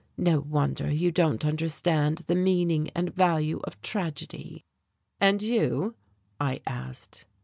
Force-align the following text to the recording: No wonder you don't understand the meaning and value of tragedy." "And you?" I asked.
No 0.17 0.39
wonder 0.39 0.91
you 0.91 1.11
don't 1.11 1.45
understand 1.45 2.23
the 2.25 2.33
meaning 2.33 2.89
and 2.95 3.13
value 3.13 3.59
of 3.65 3.79
tragedy." 3.83 4.65
"And 5.19 5.43
you?" 5.43 5.93
I 6.39 6.61
asked. 6.65 7.27